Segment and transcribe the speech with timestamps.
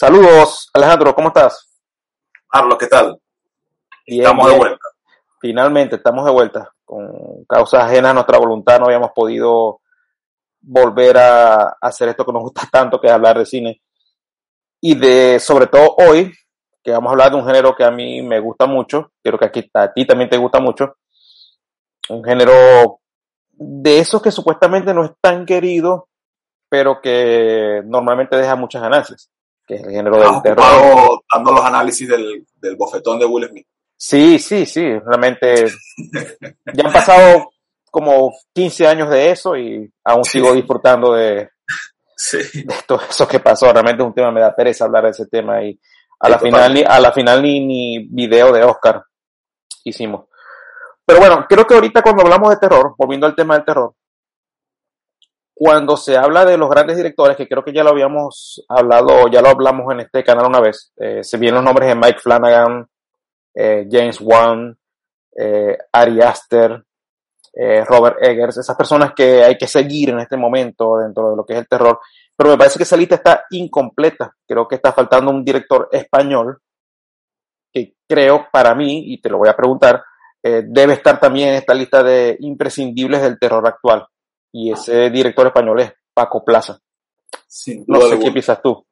[0.00, 1.76] Saludos, Alejandro, ¿cómo estás?
[2.48, 3.20] Carlos, ¿qué tal?
[4.06, 4.88] estamos de vuelta.
[5.40, 6.72] Finalmente, estamos de vuelta.
[6.84, 9.80] Con causas ajenas a nuestra voluntad no habíamos podido
[10.60, 13.82] volver a hacer esto que nos gusta tanto, que es hablar de cine.
[14.80, 16.32] Y de, sobre todo hoy,
[16.84, 19.46] que vamos a hablar de un género que a mí me gusta mucho, creo que
[19.46, 20.94] aquí, a ti también te gusta mucho,
[22.08, 23.00] un género
[23.50, 26.08] de esos que supuestamente no es tan querido,
[26.68, 29.28] pero que normalmente deja muchas ganancias,
[29.68, 31.20] que es el género del terror.
[31.32, 33.66] dando los análisis del, del bofetón de Will Smith.
[33.96, 35.66] Sí, sí, sí, realmente
[36.72, 37.50] ya han pasado
[37.90, 41.50] como 15 años de eso y aún sigo disfrutando de,
[42.16, 42.38] sí.
[42.64, 43.72] de todo eso que pasó.
[43.72, 45.78] Realmente es un tema, me da pereza hablar de ese tema y
[46.20, 49.02] a la final, ni, a la final ni, ni video de Oscar
[49.84, 50.26] hicimos.
[51.04, 53.94] Pero bueno, creo que ahorita cuando hablamos de terror, volviendo al tema del terror,
[55.58, 59.42] cuando se habla de los grandes directores, que creo que ya lo habíamos hablado, ya
[59.42, 62.86] lo hablamos en este canal una vez, eh, se vienen los nombres de Mike Flanagan,
[63.56, 64.78] eh, James Wan,
[65.36, 66.80] eh, Ari Aster,
[67.52, 71.44] eh, Robert Eggers, esas personas que hay que seguir en este momento dentro de lo
[71.44, 71.98] que es el terror.
[72.36, 74.32] Pero me parece que esa lista está incompleta.
[74.46, 76.60] Creo que está faltando un director español
[77.72, 80.04] que creo para mí, y te lo voy a preguntar,
[80.40, 84.06] debe estar también en esta lista de imprescindibles del terror actual.
[84.52, 86.80] Y ese director español es Paco Plaza.
[87.86, 88.84] no sé qué piensas tú.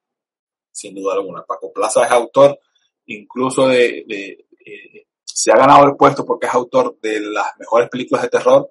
[0.70, 1.42] Sin duda alguna.
[1.44, 2.58] Paco Plaza es autor
[3.06, 8.22] incluso de, eh, se ha ganado el puesto porque es autor de las mejores películas
[8.22, 8.70] de terror,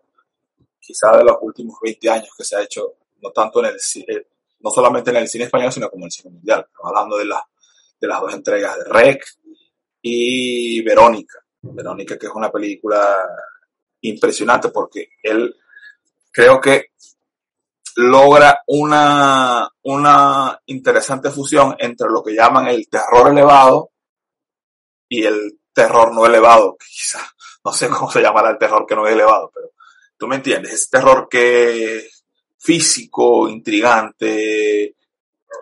[0.79, 4.27] quizá de los últimos 20 años que se ha hecho, no tanto en el eh,
[4.59, 6.65] no solamente en el cine español, sino como en el cine mundial.
[6.83, 9.23] hablando de, de las dos entregas de Rec
[10.01, 11.39] y Verónica.
[11.61, 13.15] Verónica, que es una película
[14.01, 15.55] impresionante porque él
[16.35, 16.87] creo que
[17.95, 23.91] logra una, una interesante fusión entre lo que llaman el terror elevado
[25.07, 27.23] y el terror no elevado, quizás,
[27.63, 29.69] no sé cómo se llamará el terror que no es elevado, pero
[30.17, 32.05] tú me entiendes, ese terror que
[32.59, 34.95] físico, intrigante,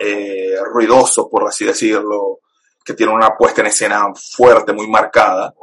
[0.00, 2.40] eh, ruidoso, por así decirlo,
[2.84, 5.54] que tiene una puesta en escena fuerte, muy marcada,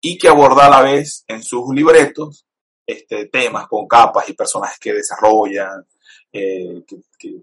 [0.00, 2.47] y que aborda a la vez en sus libretos
[2.88, 5.86] este, temas con capas y personajes que desarrollan,
[6.32, 6.82] eh,
[7.18, 7.36] que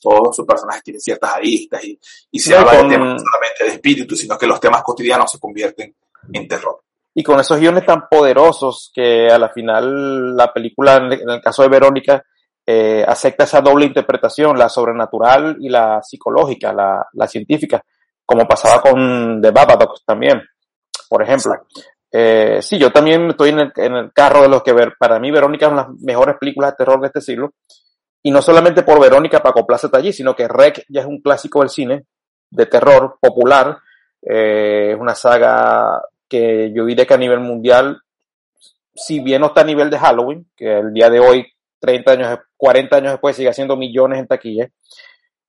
[0.00, 1.98] todos sus personajes tienen ciertas aristas y,
[2.30, 5.92] y se habla de temas solamente de espíritu, sino que los temas cotidianos se convierten
[6.32, 6.82] en terror.
[7.12, 11.62] Y con esos guiones tan poderosos que a la final la película, en el caso
[11.62, 12.24] de Verónica,
[12.64, 17.84] eh, acepta esa doble interpretación, la sobrenatural y la psicológica, la, la científica,
[18.24, 20.40] como pasaba con The Babadook también,
[21.08, 21.54] por ejemplo.
[22.18, 24.94] Eh, sí, yo también estoy en el, carro de los que ver.
[24.98, 27.52] Para mí, Verónica es una de las mejores películas de terror de este siglo.
[28.22, 31.20] Y no solamente por Verónica Paco Plaza está allí, sino que Rec ya es un
[31.20, 32.06] clásico del cine,
[32.50, 33.76] de terror popular.
[34.22, 38.00] Eh, es una saga que yo diría que a nivel mundial,
[38.94, 41.46] si bien no está a nivel de Halloween, que el día de hoy,
[41.80, 44.70] 30 años, 40 años después, sigue haciendo millones en taquilla,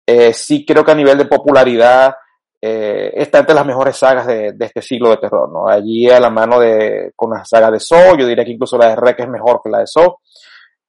[0.06, 2.14] eh, sí creo que a nivel de popularidad
[2.60, 5.68] eh, está entre las mejores sagas de, este siglo de terror, ¿no?
[5.68, 8.90] Allí a la mano de, con la saga de Saw, yo diría que incluso la
[8.90, 10.18] de Rec es mejor que la de Saw.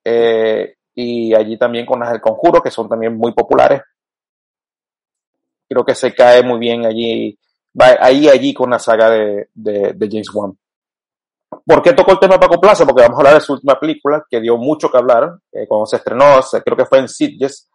[0.04, 3.82] Eh, y allí también con las del Conjuro, que son también muy populares.
[5.68, 7.38] Creo que se cae muy bien allí,
[7.78, 10.58] va ahí, allí con la saga de, de, James Wan.
[11.64, 12.86] ¿Por qué tocó el tema de Paco Plaza?
[12.86, 15.84] Porque vamos a hablar de su última película, que dio mucho que hablar, eh, cuando
[15.84, 17.68] se estrenó, creo que fue en Sitges,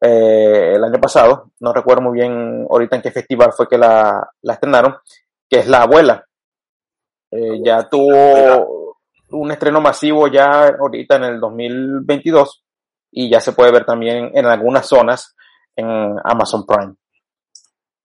[0.00, 4.28] eh, el año pasado, no recuerdo muy bien ahorita en qué festival fue que la,
[4.42, 4.96] la estrenaron,
[5.48, 6.26] que es La Abuela.
[7.30, 8.86] Eh, ya tuvo,
[9.30, 12.64] un estreno masivo ya ahorita en el 2022
[13.10, 15.34] y ya se puede ver también en algunas zonas
[15.74, 16.94] en Amazon Prime.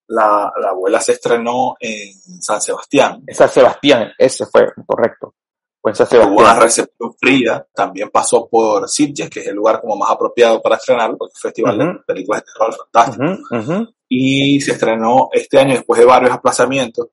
[0.07, 3.23] La, abuela se estrenó en San Sebastián.
[3.25, 5.35] En San Sebastián, ese fue correcto.
[5.83, 6.27] En.
[6.27, 10.61] Hubo una recepción fría, también pasó por Sitges, que es el lugar como más apropiado
[10.61, 13.85] para estrenar, porque es un festival de películas de terror fantástico.
[14.07, 17.07] Y se estrenó este año después de varios aplazamientos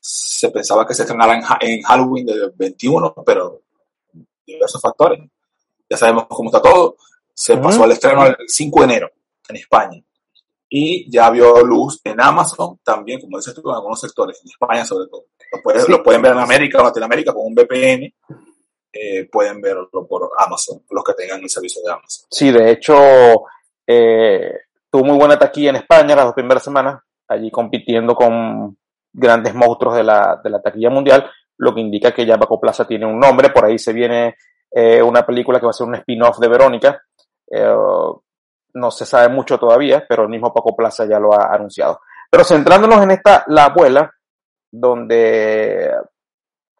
[0.00, 3.62] se pensaba que se estrenara en, Halloween del 21, pero
[4.46, 5.20] diversos factores.
[5.88, 6.96] Ya sabemos cómo está todo.
[7.34, 9.10] Se pasó al estreno el 5 de enero
[9.48, 10.02] en España.
[10.68, 14.84] Y ya vio luz en Amazon también, como dices tú, en algunos sectores, en España
[14.84, 15.24] sobre todo.
[15.88, 18.12] Lo, pueden ver en América o Latinoamérica con un VPN.
[18.92, 22.26] Eh, pueden verlo por Amazon, los que tengan el servicio de Amazon.
[22.30, 22.94] Sí, de hecho,
[23.86, 24.52] eh,
[24.90, 28.76] tuvo muy buena taquilla en España las dos primeras semanas, allí compitiendo con
[29.12, 32.86] grandes monstruos de la, de la taquilla mundial, lo que indica que ya Baco Plaza
[32.86, 34.36] tiene un nombre, por ahí se viene
[34.70, 37.02] eh, una película que va a ser un spin-off de Verónica.
[37.50, 37.74] Eh,
[38.78, 42.00] no se sabe mucho todavía, pero el mismo Paco Plaza ya lo ha anunciado.
[42.30, 44.12] Pero centrándonos en esta La Abuela,
[44.70, 45.92] donde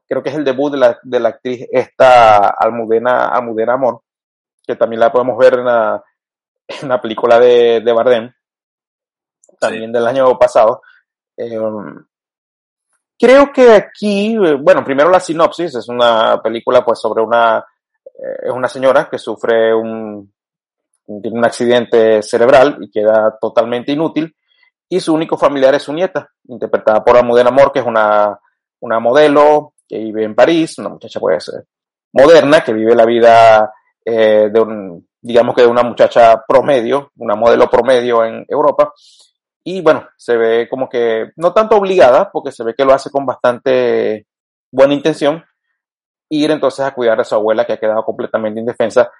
[0.06, 4.03] creo que es el debut de la, de la actriz esta Almudena, Almudena Amor,
[4.67, 6.03] que también la podemos ver en la,
[6.67, 8.33] en la película de, de Bardem,
[9.59, 10.83] también del año pasado.
[11.37, 11.59] Eh,
[13.19, 17.65] creo que aquí, eh, bueno, primero la sinopsis, es una película pues sobre una,
[18.05, 20.33] eh, es una señora que sufre un,
[21.22, 24.34] tiene un accidente cerebral y queda totalmente inútil
[24.88, 28.38] y su único familiar es su nieta, interpretada por Almudena Amor, que es una,
[28.81, 31.50] una modelo que vive en París, una muchacha pues
[32.12, 33.70] moderna, que vive la vida
[34.05, 38.93] eh, de un, digamos que de una muchacha promedio, una modelo promedio en Europa.
[39.62, 43.10] Y bueno, se ve como que no tanto obligada, porque se ve que lo hace
[43.10, 44.26] con bastante
[44.70, 45.44] buena intención,
[46.31, 49.10] ir entonces a cuidar a su abuela que ha quedado completamente indefensa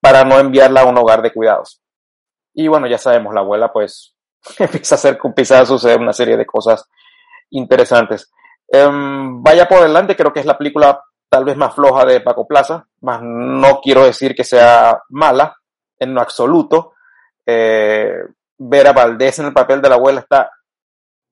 [0.00, 1.82] para no enviarla a un hogar de cuidados.
[2.54, 4.16] Y bueno, ya sabemos, la abuela pues
[4.58, 6.88] empieza a hacer, empieza a suceder una serie de cosas
[7.50, 8.30] interesantes.
[8.68, 12.46] Um, vaya por delante, creo que es la película tal vez más floja de Paco
[12.46, 15.56] Plaza, más no quiero decir que sea mala
[15.98, 16.94] en lo absoluto.
[17.44, 18.12] Eh,
[18.58, 20.50] ver a Valdés en el papel de la abuela está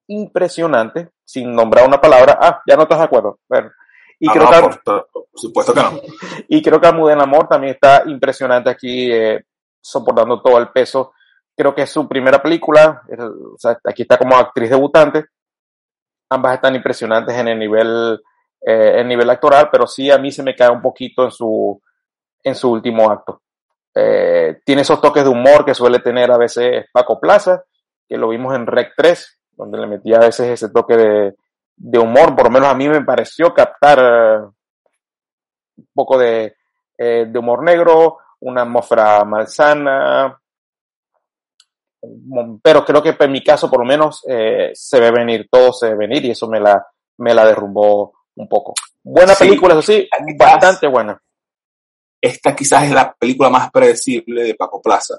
[0.09, 2.39] impresionante, sin nombrar una palabra.
[2.41, 3.41] Ah, ya no estás de acuerdo.
[3.49, 3.71] Bueno,
[4.19, 6.01] y ah, creo no, que, por, por, supuesto que no.
[6.49, 9.45] y creo que Almudena Amor también está impresionante aquí, eh,
[9.81, 11.13] soportando todo el peso.
[11.55, 15.27] Creo que es su primera película, es, o sea, aquí está como actriz debutante.
[16.31, 18.21] Ambas están impresionantes en el nivel,
[18.61, 21.81] eh, el nivel actoral, pero sí a mí se me cae un poquito en su,
[22.43, 23.43] en su último acto.
[23.95, 27.65] Eh, tiene esos toques de humor que suele tener a veces Paco Plaza,
[28.09, 31.35] que lo vimos en Rec 3, donde le metía a veces ese toque de,
[31.77, 34.47] de humor, por lo menos a mí me pareció captar eh,
[35.77, 36.57] un poco de,
[36.97, 40.39] eh, de humor negro, una atmósfera malsana,
[42.63, 45.89] pero creo que en mi caso por lo menos eh, se ve venir, todo se
[45.91, 46.87] ve venir y eso me la,
[47.19, 48.75] me la derrumbó un poco.
[49.03, 49.45] Buena Sí.
[49.47, 50.09] película, eso sí,
[50.39, 51.21] bastante buena.
[52.21, 55.19] Esta quizás es la película más predecible de Paco Plaza.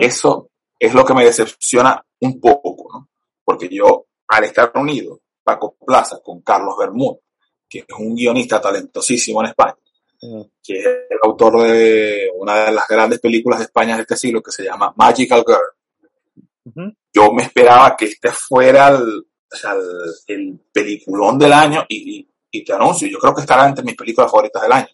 [0.00, 3.08] Eso es lo que me decepciona un poco, ¿no?
[3.44, 7.20] Porque yo, al estar unido, Paco Plaza, con Carlos Bermúdez,
[7.68, 9.76] que es un guionista talentosísimo en España,
[10.20, 10.50] Ujú.
[10.62, 14.42] que es el autor de una de las grandes películas de España de este siglo,
[14.42, 16.94] que se llama Magical Girl.
[17.12, 19.20] Yo me esperaba que este fuera el,
[19.52, 23.42] o sea, el, el peliculón del año y, y, y te anuncio, yo creo que
[23.42, 24.88] estará entre mis películas favoritas del año.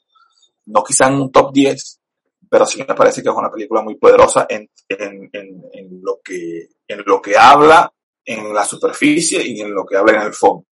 [0.66, 2.00] No quizá en un top 10,
[2.50, 6.20] pero sí me parece que es una película muy poderosa en, en, en, en lo,
[6.22, 7.90] que, en lo que habla
[8.24, 10.64] en la superficie y en lo que habla en el fondo.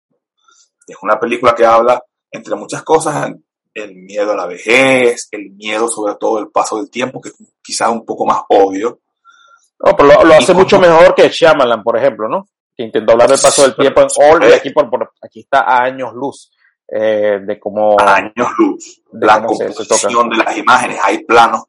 [0.87, 3.31] Es una película que habla, entre muchas cosas,
[3.75, 7.37] el miedo a la vejez, el miedo sobre todo el paso del tiempo, que es
[7.63, 9.01] quizás un poco más obvio.
[9.79, 12.49] No, pero lo, lo hace Y mucho como- mejor que Shyamalan, por ejemplo, ¿no?
[12.77, 15.61] Que intentó hablar del paso del tiempo en All, y aquí, por, por- aquí está
[15.61, 16.51] a años luz
[16.89, 17.97] eh, de cómo...
[18.01, 19.03] años luz.
[19.13, 21.65] de La composición de las imágenes, hay planos,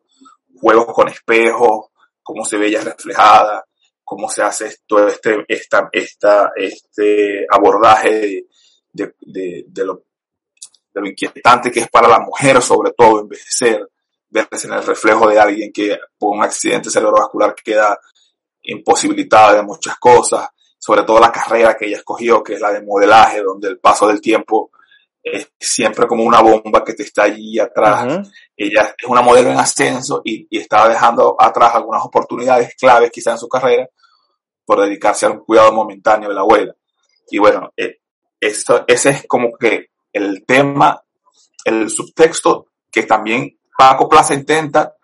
[0.60, 1.88] juegos con espejos,
[2.24, 3.64] cómo se ve ella reflejada,
[4.12, 8.44] cómo se hace esto, este, esta, esta, este abordaje
[8.92, 10.04] de, de, de lo,
[10.94, 13.88] de lo inquietante que es para la mujer, sobre todo envejecer,
[14.28, 17.98] verse en el reflejo de alguien que por un accidente cerebrovascular queda
[18.64, 22.84] imposibilitada de muchas cosas, sobre todo la carrera que ella escogió, que es la de
[22.84, 24.72] modelaje, donde el paso del tiempo
[25.24, 28.04] es siempre como una bomba que te está allí atrás.
[28.04, 28.30] Ujú.
[28.58, 33.32] Ella es una modelo en ascenso y, y estaba dejando atrás algunas oportunidades claves quizá
[33.32, 33.88] en su carrera
[34.66, 36.76] por dedicarse al cuidado momentáneo de la abuela.
[37.30, 38.00] Y bueno, eh,
[38.40, 41.02] ese es como que el tema,
[41.66, 44.96] el subtexto que también Paco Plaza intenta,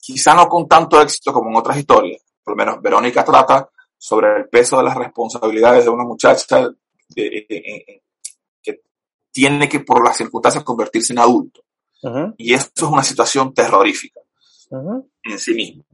[0.00, 4.36] quizá no con tanto éxito como en otras historias, por lo menos Verónica trata sobre
[4.36, 6.60] el peso de las responsabilidades de una muchacha
[7.16, 8.02] eh, eh, eh,
[8.62, 8.82] que
[9.32, 11.62] tiene que por las circunstancias convertirse en adulto.
[12.02, 12.34] Ujú.
[12.38, 14.20] Y eso es una situación terrorífica
[14.70, 15.10] Ujú.
[15.24, 15.84] en sí mismo.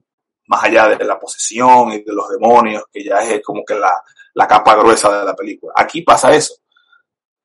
[0.47, 3.93] Más allá de la posesión y de los demonios, que ya es como que la,
[4.35, 5.73] la capa gruesa de la película.
[5.77, 6.55] Aquí pasa eso.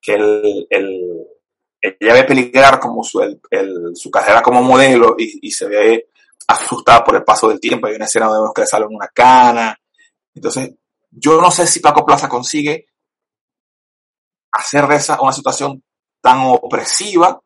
[0.02, 1.28] Que el, el,
[1.82, 3.40] ella ve peligrar como su, el,
[3.96, 6.10] su carrera como modelo y, y se ve
[6.48, 7.88] asustada por el paso del tiempo.
[7.88, 9.78] Hay una escena donde vemos que le sale una cana.
[10.36, 10.72] Entonces,
[11.12, 12.88] yo no sé si Paco Plaza consigue
[14.52, 15.84] hacer esa una situación
[16.22, 17.40] tan opresiva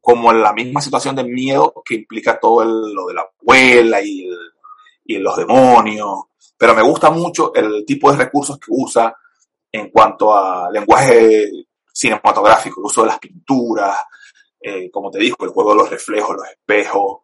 [0.00, 4.26] como la misma situación de miedo que implica todo el- lo de la abuela y,
[4.26, 4.47] el-
[5.08, 6.24] y los demonios.
[6.56, 9.14] Pero me gusta mucho el tipo de recursos que usa
[9.72, 11.50] en cuanto a lenguaje
[11.92, 13.96] cinematográfico, el uso de las pinturas,
[14.60, 17.18] eh, como te digo, el juego de los reflejos, los espejos,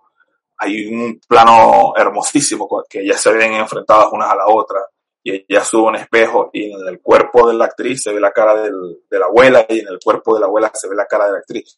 [0.56, 4.80] hay un plano hermosísimo que ellas se ven enfrentadas unas a la otra
[5.22, 8.30] y ella sube un espejo y en el cuerpo de la actriz se ve la
[8.30, 11.06] cara del, de la abuela y en el cuerpo de la abuela se ve la
[11.06, 11.76] cara de la actriz.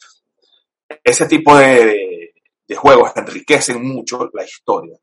[1.02, 2.34] Ese tipo de,
[2.66, 4.98] de juegos enriquecen mucho la historia.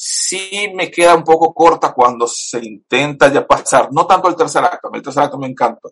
[0.00, 4.62] Sí me queda un poco corta cuando se intenta ya pasar, no tanto el tercer
[4.62, 5.88] acto, el tercer acto me encanta,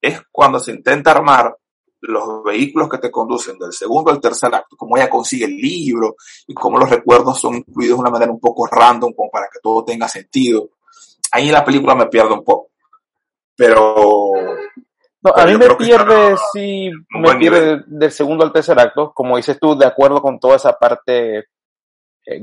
[0.00, 1.56] es cuando se intenta armar
[2.02, 6.14] los vehículos que te conducen del segundo al tercer acto, cómo ella consigue el libro
[6.46, 9.58] y cómo los recuerdos son incluidos de una manera un poco random, como para que
[9.60, 10.70] todo tenga sentido.
[11.32, 12.70] Ahí la película me pierde un poco.
[13.56, 14.30] Pero.
[15.22, 16.88] No, a mí me pierde, sí,
[17.18, 20.72] me pierde del segundo al tercer acto, como dices tú, de acuerdo con toda esa
[20.78, 21.46] parte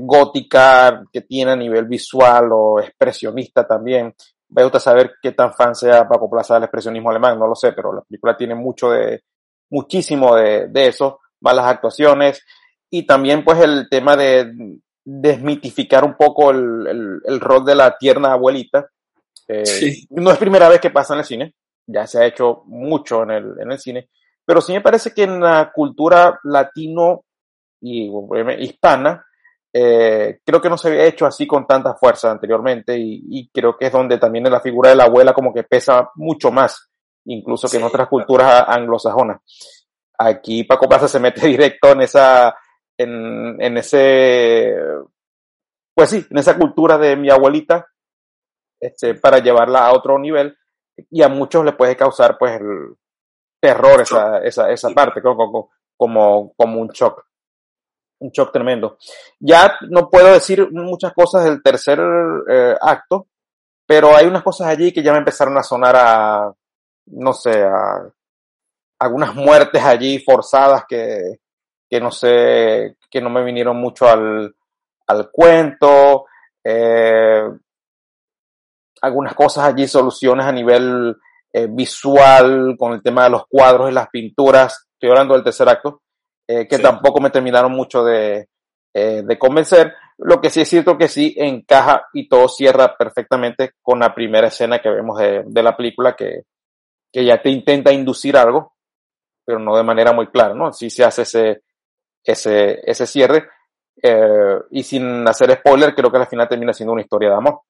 [0.00, 4.14] gótica que tiene a nivel visual o expresionista también.
[4.48, 7.72] Vaya a saber qué tan fan sea Paco Plaza del expresionismo alemán, no lo sé,
[7.72, 9.22] pero la película tiene mucho de,
[9.70, 12.42] muchísimo de, de eso, malas actuaciones
[12.90, 18.32] y también pues el tema de desmitificar un poco el, el, rol de la tierna
[18.32, 18.88] abuelita.
[19.46, 21.54] Eh, no es primera vez que pasa en el cine,
[21.86, 24.08] ya se ha hecho mucho en el, en el cine,
[24.44, 27.24] pero sí me parece que en la cultura latino
[27.80, 28.10] y
[28.58, 29.24] hispana,
[29.72, 33.76] eh, creo que no se había hecho así con tanta fuerza anteriormente y, y, creo
[33.76, 36.88] que es donde también la figura de la abuela como que pesa mucho más
[37.28, 39.40] incluso que en otras culturas anglosajonas.
[40.18, 42.56] Aquí Paco Plaza se mete directo en esa,
[42.96, 44.74] en, en ese,
[45.94, 47.86] pues sí, en esa cultura de mi abuelita,
[48.80, 50.56] este, para llevarla a otro nivel
[51.10, 52.96] y a muchos le puede causar pues el
[53.60, 57.24] terror esa, esa, esa parte, como, como, como un shock.
[58.20, 58.98] Un shock tremendo.
[59.38, 62.00] Ya no puedo decir muchas cosas del tercer
[62.48, 63.28] eh, acto,
[63.86, 66.52] pero hay unas cosas allí que ya me empezaron a sonar a,
[67.06, 68.10] no sé, a
[69.00, 71.38] algunas muertes allí forzadas que,
[71.88, 74.54] que no sé, que no me vinieron mucho al,
[75.06, 76.26] al cuento,
[76.64, 77.48] eh,
[79.00, 81.16] algunas cosas allí, soluciones a nivel
[81.52, 85.68] eh, visual con el tema de los cuadros y las pinturas, estoy hablando del tercer
[85.68, 86.02] acto,
[86.48, 88.48] eh, que tampoco me terminaron mucho de,
[88.94, 89.94] eh, de convencer.
[90.16, 94.48] Lo que sí es cierto que sí encaja y todo cierra perfectamente con la primera
[94.48, 96.44] escena que vemos de, de la película, que,
[97.12, 98.74] que ya te intenta inducir algo,
[99.44, 100.72] pero no de manera muy clara, ¿no?
[100.72, 101.62] Sí se hace ese,
[102.24, 103.48] ese, ese cierre.
[104.02, 107.60] Eh, y sin hacer spoiler, creo que al final termina siendo una historia de amor.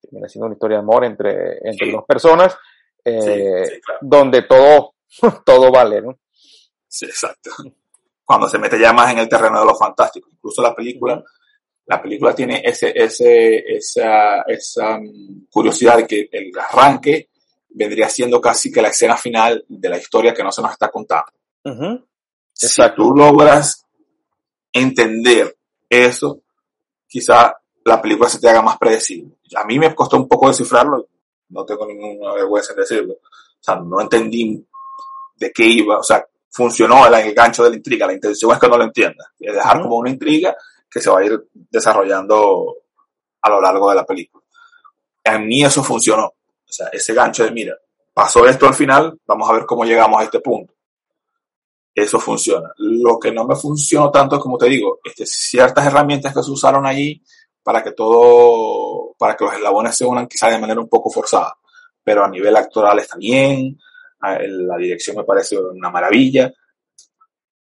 [0.00, 2.58] Termina siendo una historia de amor entre, entre dos personas,
[3.04, 4.94] eh, donde todo,
[5.44, 6.18] todo vale, ¿no?
[6.88, 7.50] Sí, exacto.
[8.24, 10.28] Cuando se mete ya más en el terreno de lo fantástico.
[10.32, 11.22] Incluso la película,
[11.86, 17.30] la película tiene ese, ese, esa, esa mm, curiosidad de que el arranque
[17.70, 20.90] vendría siendo casi que la escena final de la historia que no se nos está
[20.90, 21.32] contando.
[22.52, 23.84] Si tú logras
[24.72, 25.56] entender
[25.88, 26.42] eso,
[27.08, 29.36] quizá la película se te haga más predecible.
[29.56, 31.08] A mí me costó un poco descifrarlo,
[31.48, 33.14] no tengo ninguna vergüenza en decirlo.
[33.14, 34.64] O sea, no entendí
[35.36, 38.68] de qué iba, o sea, funcionó el engancho de la intriga, la intención es que
[38.68, 40.54] no lo entienda, es dejar como una intriga
[40.90, 42.76] que se va a ir desarrollando
[43.40, 44.44] a lo largo de la película.
[45.24, 46.26] A mí eso funcionó.
[46.26, 47.74] O sea, ese gancho de, mira,
[48.12, 50.74] pasó esto al final, vamos a ver cómo llegamos a este punto.
[51.94, 52.70] Eso funciona.
[52.78, 56.50] Lo que no me funcionó tanto es, como te digo, este, ciertas herramientas que se
[56.50, 57.22] usaron allí
[57.62, 61.56] para que todo, para que los eslabones se unan quizás de manera un poco forzada.
[62.02, 63.78] Pero a nivel actoral está bien,
[64.22, 66.52] la dirección me parece una maravilla.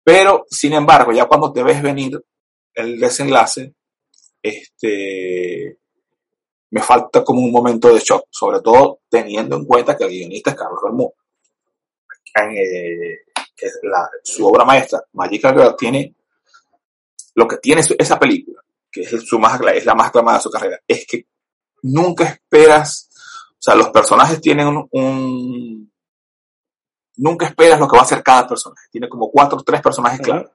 [0.03, 2.23] Pero, sin embargo, ya cuando te ves venir
[2.75, 3.75] el desenlace,
[4.43, 5.79] este,
[6.71, 10.51] me falta como un momento de shock, sobre todo teniendo en cuenta que el guionista
[10.51, 11.15] es Carlos Bermúdez.
[12.53, 13.19] Eh,
[14.23, 16.15] su obra maestra, Magical Girl, tiene
[17.35, 20.51] lo que tiene esa película, que es, su más, es la más aclamada de su
[20.51, 21.27] carrera, es que
[21.83, 23.09] nunca esperas,
[23.53, 25.90] o sea, los personajes tienen un,
[27.21, 28.89] nunca esperas lo que va a hacer cada personaje.
[28.91, 30.51] Tiene como cuatro o tres personajes claros.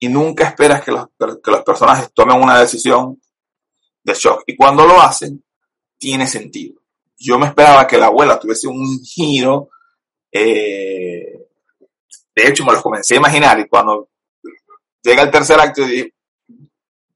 [0.00, 3.20] Y nunca esperas que los, que los personajes tomen una decisión
[4.04, 4.44] de shock.
[4.46, 5.42] Y cuando lo hacen,
[5.98, 6.80] tiene sentido.
[7.16, 9.70] Yo me esperaba que la abuela tuviese un giro.
[10.30, 11.48] Eh,
[12.36, 14.10] de hecho, me lo comencé a imaginar y cuando
[15.02, 15.82] llega el tercer acto,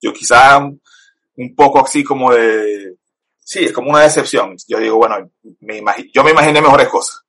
[0.01, 2.97] yo quizá un poco así como de...
[3.39, 4.57] Sí, es como una decepción.
[4.67, 5.31] Yo digo, bueno,
[5.61, 5.83] me
[6.13, 7.23] yo me imaginé mejores cosas.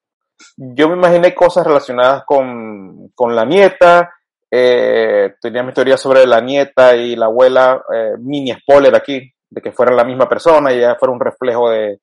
[0.58, 4.14] Yo me imaginé cosas relacionadas con, con la nieta,
[4.52, 9.62] eh, tenía mi teoría sobre la nieta y la abuela, eh, mini spoiler aquí, de
[9.62, 12.02] que fuera la misma persona y ya fuera un reflejo de,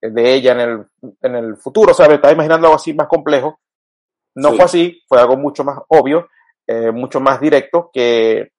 [0.00, 0.86] de ella en el,
[1.22, 2.14] en el futuro, ¿sabes?
[2.14, 3.60] Estaba imaginando algo así más complejo.
[4.34, 6.28] No fue así, fue algo mucho más obvio,
[6.66, 8.52] eh, mucho más directo, que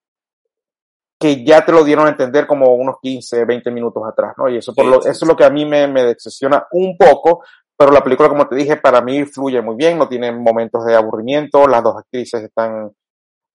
[1.20, 4.48] que ya te lo dieron a entender como unos 15, 20 minutos atrás, ¿no?
[4.50, 7.44] Y eso, por lo, eso es lo que a mí me, me decepciona un poco,
[7.80, 10.96] pero la película, como te dije, para mí fluye muy bien, no tiene momentos de
[10.96, 12.92] aburrimiento, las dos actrices están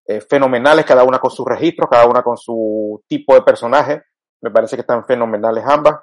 [0.06, 4.02] eh, fenomenales, cada una con sus registros, cada una con su tipo de personaje,
[4.40, 5.96] me parece que están fenomenales ambas.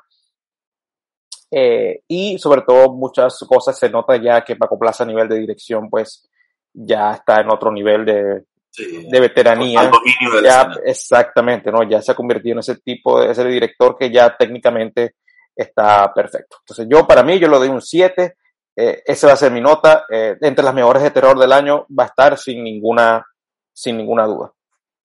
[1.49, 5.39] Eh, y sobre todo muchas cosas se nota ya que Paco Plaza a nivel de
[5.39, 6.29] dirección pues
[6.73, 9.05] ya está en otro nivel de, Sí.
[9.09, 9.81] de veteranía.
[9.81, 10.81] Al dominio de la Ya, escena.
[10.85, 11.83] exactamente, ¿no?
[11.83, 15.15] Ya se ha convertido en ese tipo de, ese director que ya técnicamente
[15.55, 16.57] está perfecto.
[16.61, 18.35] Entonces yo, para mí, yo le doy un 7,
[18.75, 21.85] eh, esa va a ser mi nota, eh, entre las mejores de terror del año
[21.97, 23.25] va a estar sin ninguna,
[23.73, 24.51] sin ninguna duda.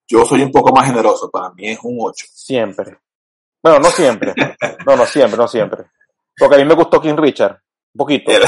[0.09, 2.26] Yo soy un poco más generoso, para mí es un 8.
[2.33, 2.99] Siempre.
[3.62, 4.35] Bueno, no siempre.
[4.87, 5.85] No, no siempre, no siempre.
[6.38, 7.59] Porque a mí me gustó King Richard.
[7.95, 8.31] Un poquito.
[8.31, 8.43] El,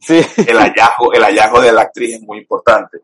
[0.00, 0.24] Sí.
[0.46, 2.98] el hallazgo, el hallazgo de la actriz es muy importante.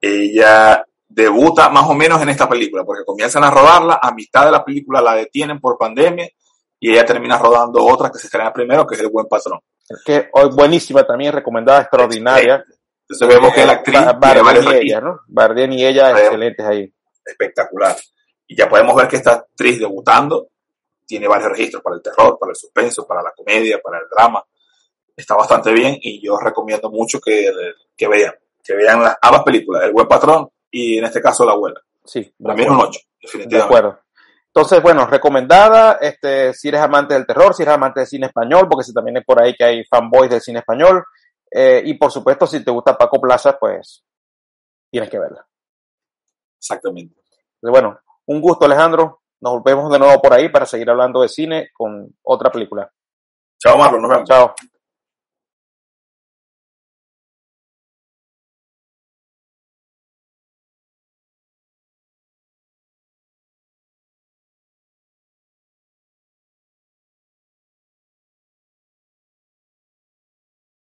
[0.00, 4.52] Ella debuta más o menos en esta película, porque comienzan a rodarla, a mitad de
[4.52, 6.28] la película la detienen por pandemia
[6.84, 9.60] y ella termina rodando otra que se estrena primero, que es El Buen Patrón.
[10.04, 12.64] Que hoy buenísima también, recomendada, extraordinaria.
[13.08, 15.20] Entonces vemos que la actriz Bardem y ella, ¿no?
[15.28, 16.92] Bardem y ella excelentes ahí.
[17.24, 17.94] espectacular.
[18.48, 20.48] Y ya podemos ver que esta actriz debutando
[21.06, 24.44] tiene varios registros para el terror, para el suspenso, para la comedia, para el drama.
[25.16, 27.52] Está bastante bien y yo recomiendo mucho que,
[27.96, 28.34] que vean,
[28.64, 31.80] que vean las ambas películas, El Buen Patrón y en este caso La Abuela.
[32.04, 32.34] Sí.
[32.42, 33.64] Para mí es un 8, De definitivamente.
[33.64, 34.00] acuerdo.
[34.54, 38.68] Entonces, bueno, recomendada, este, si eres amante del terror, si eres amante del cine español,
[38.68, 41.02] porque si también es por ahí que hay fanboys del cine español,
[41.50, 44.04] eh, y por supuesto, si te gusta Paco Plaza, pues
[44.90, 45.46] tienes que verla.
[46.58, 47.14] Exactamente.
[47.18, 49.20] Entonces, bueno, un gusto, Alejandro.
[49.40, 52.88] Nos vemos de nuevo por ahí para seguir hablando de cine con otra película.
[53.58, 54.28] Chao, Marlon, nos vemos.
[54.28, 54.54] Chao.